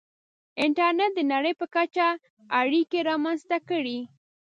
•انټرنېټ 0.63 1.11
د 1.15 1.19
نړۍ 1.33 1.53
په 1.61 1.65
کچه 1.75 2.07
اړیکې 2.61 2.99
رامنځته 3.09 3.57
کړې. 3.69 3.99